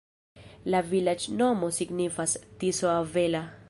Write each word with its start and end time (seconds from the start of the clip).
La 0.75 0.81
vilaĝnomo 0.93 1.71
signifas: 1.81 2.37
Tiso-avela. 2.65 3.49